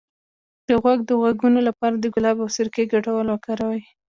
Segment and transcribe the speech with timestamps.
[0.67, 3.83] د غوږ د غږونو لپاره د ګلاب او سرکې ګډول وکاروئ